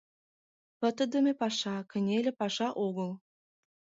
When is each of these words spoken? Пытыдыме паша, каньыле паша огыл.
Пытыдыме 0.79 1.33
паша, 1.41 1.75
каньыле 1.91 2.31
паша 2.39 2.67
огыл. 2.85 3.11